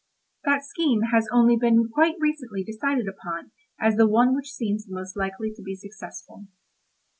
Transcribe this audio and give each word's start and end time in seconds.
That 0.45 0.65
scheme 0.65 1.01
has 1.13 1.27
only 1.31 1.55
been 1.57 1.87
quite 1.87 2.15
recently 2.19 2.63
decided 2.63 3.07
upon 3.07 3.51
as 3.79 3.97
the 3.97 4.07
one 4.07 4.35
which 4.35 4.49
seems 4.51 4.87
most 4.89 5.15
likely 5.15 5.53
to 5.53 5.61
be 5.61 5.75
successful. 5.75 6.47